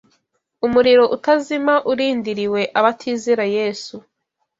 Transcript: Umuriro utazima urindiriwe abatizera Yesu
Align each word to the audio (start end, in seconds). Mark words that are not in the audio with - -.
Umuriro 0.65 1.03
utazima 1.15 1.73
urindiriwe 1.91 2.61
abatizera 2.79 3.45
Yesu 3.57 3.95